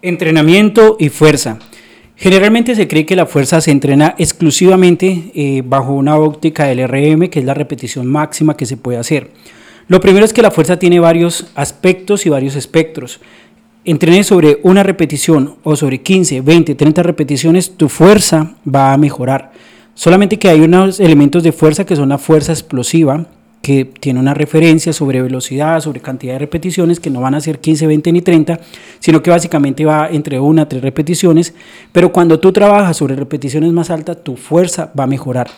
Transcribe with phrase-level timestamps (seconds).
[0.00, 1.58] Entrenamiento y fuerza.
[2.14, 7.28] Generalmente se cree que la fuerza se entrena exclusivamente eh, bajo una óptica del RM,
[7.28, 9.32] que es la repetición máxima que se puede hacer.
[9.88, 13.20] Lo primero es que la fuerza tiene varios aspectos y varios espectros.
[13.84, 19.50] Entrenes sobre una repetición o sobre 15, 20, 30 repeticiones, tu fuerza va a mejorar.
[19.94, 23.26] Solamente que hay unos elementos de fuerza que son la fuerza explosiva,
[23.62, 27.58] que tiene una referencia sobre velocidad, sobre cantidad de repeticiones, que no van a ser
[27.58, 28.60] 15, 20 ni 30,
[28.98, 31.54] sino que básicamente va entre una a tres repeticiones,
[31.92, 35.48] pero cuando tú trabajas sobre repeticiones más altas, tu fuerza va a mejorar.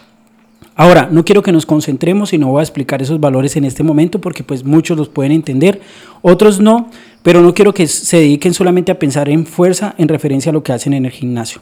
[0.76, 3.82] Ahora, no quiero que nos concentremos y no voy a explicar esos valores en este
[3.82, 5.80] momento porque pues muchos los pueden entender,
[6.22, 6.90] otros no,
[7.22, 10.62] pero no quiero que se dediquen solamente a pensar en fuerza en referencia a lo
[10.62, 11.60] que hacen en el gimnasio.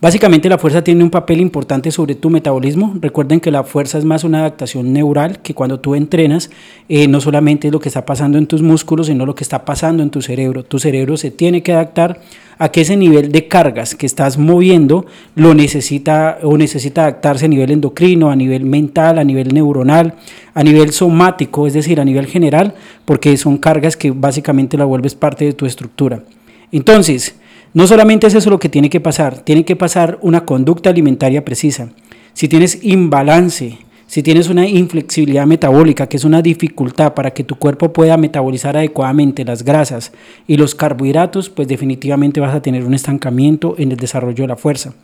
[0.00, 2.94] Básicamente la fuerza tiene un papel importante sobre tu metabolismo.
[3.00, 6.50] Recuerden que la fuerza es más una adaptación neural, que cuando tú entrenas
[6.88, 9.64] eh, no solamente es lo que está pasando en tus músculos, sino lo que está
[9.64, 10.62] pasando en tu cerebro.
[10.62, 12.20] Tu cerebro se tiene que adaptar
[12.58, 17.48] a que ese nivel de cargas que estás moviendo lo necesita o necesita adaptarse a
[17.48, 20.14] nivel endocrino, a nivel mental, a nivel neuronal,
[20.54, 25.16] a nivel somático, es decir, a nivel general, porque son cargas que básicamente la vuelves
[25.16, 26.22] parte de tu estructura.
[26.70, 27.34] Entonces,
[27.74, 31.44] no solamente es eso lo que tiene que pasar, tiene que pasar una conducta alimentaria
[31.44, 31.90] precisa.
[32.32, 37.56] Si tienes imbalance, si tienes una inflexibilidad metabólica, que es una dificultad para que tu
[37.56, 40.12] cuerpo pueda metabolizar adecuadamente las grasas
[40.46, 44.56] y los carbohidratos, pues definitivamente vas a tener un estancamiento en el desarrollo de la
[44.56, 44.94] fuerza.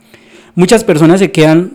[0.55, 1.73] Muchas personas se quedan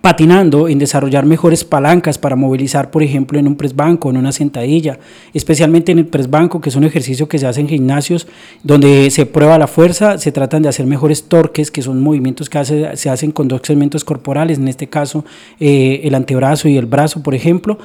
[0.00, 4.32] patinando en desarrollar mejores palancas para movilizar, por ejemplo, en un press banco, en una
[4.32, 4.98] sentadilla,
[5.34, 8.26] especialmente en el press banco, que es un ejercicio que se hace en gimnasios
[8.62, 12.64] donde se prueba la fuerza, se tratan de hacer mejores torques, que son movimientos que
[12.64, 15.24] se hacen con dos segmentos corporales, en este caso
[15.58, 17.78] eh, el antebrazo y el brazo, por ejemplo,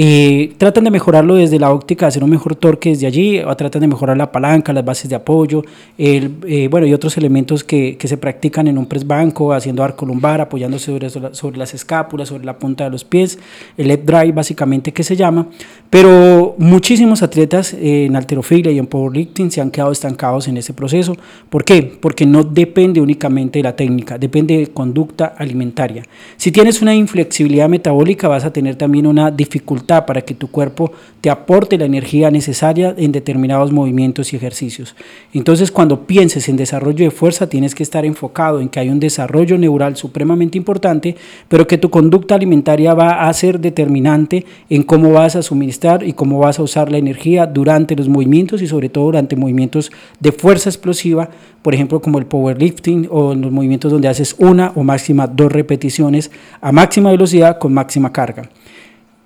[0.00, 3.80] eh, tratan de mejorarlo desde la óptica, hacer un mejor torque desde allí, o tratan
[3.80, 5.64] de mejorar la palanca, las bases de apoyo,
[5.98, 9.82] el, eh, bueno, y otros elementos que, que, se practican en un press banco, haciendo
[9.82, 13.40] arco lumbar, apoyándose sobre, sobre las escápulas, sobre la punta de los pies,
[13.76, 15.48] el leg drive básicamente que se llama,
[15.90, 21.16] pero muchísimos atletas en alterofilia y en powerlifting se han quedado estancados en ese proceso.
[21.50, 21.98] ¿Por qué?
[22.00, 26.04] Porque no depende únicamente de la técnica, depende de conducta alimentaria.
[26.36, 30.92] Si tienes una inflexibilidad metabólica, vas a tener también una dificultad para que tu cuerpo
[31.22, 34.94] te aporte la energía necesaria en determinados movimientos y ejercicios.
[35.32, 39.00] Entonces, cuando pienses en desarrollo de fuerza, tienes que estar enfocado en que hay un
[39.00, 41.16] desarrollo neural supremamente importante,
[41.48, 46.12] pero que tu conducta alimentaria va a ser determinante en cómo vas a suministrar y
[46.12, 49.90] cómo vas a usar la energía durante los movimientos y sobre todo durante movimientos
[50.20, 51.30] de fuerza explosiva,
[51.62, 56.30] por ejemplo, como el powerlifting o los movimientos donde haces una o máxima dos repeticiones
[56.60, 58.50] a máxima velocidad con máxima carga.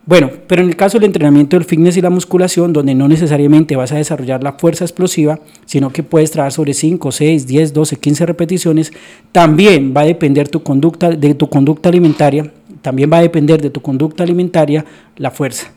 [0.04, 3.76] Bueno, pero en el caso del entrenamiento del fitness y la musculación, donde no necesariamente
[3.76, 7.96] vas a desarrollar la fuerza explosiva, sino que puedes trabajar sobre 5, 6, 10, 12,
[7.96, 8.92] 15 repeticiones,
[9.30, 13.70] también va a depender tu conducta, de tu conducta alimentaria, también va a depender de
[13.70, 14.84] tu conducta alimentaria
[15.16, 15.70] la fuerza.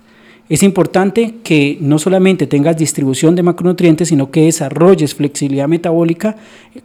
[0.47, 6.35] Es importante que no solamente tengas distribución de macronutrientes, sino que desarrolles flexibilidad metabólica,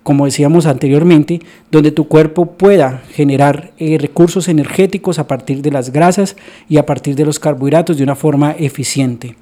[0.03, 1.41] como decíamos anteriormente,
[1.71, 6.37] donde tu cuerpo pueda generar eh, recursos energéticos a partir de las grasas
[6.71, 9.37] y a partir de los carbohidratos de una forma eficiente.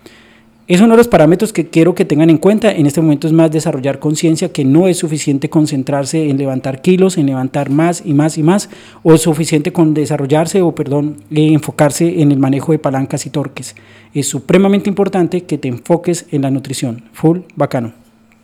[0.69, 2.71] Es uno de los parámetros que quiero que tengan en cuenta.
[2.71, 7.17] En este momento es más desarrollar conciencia que no es suficiente concentrarse en levantar kilos,
[7.17, 8.69] en levantar más y más y más,
[9.03, 13.31] o es suficiente con desarrollarse o, perdón, eh, enfocarse en el manejo de palancas y
[13.31, 13.77] torques.
[14.13, 17.05] Es supremamente importante que te enfoques en la nutrición.
[17.15, 18.08] Full bacano.